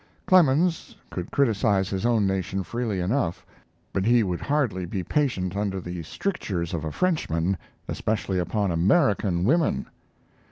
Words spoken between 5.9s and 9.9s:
strictures of a Frenchman, especially upon American women.